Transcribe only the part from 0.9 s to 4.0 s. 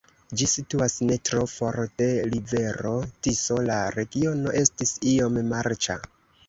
ne tro for de rivero Tiso, la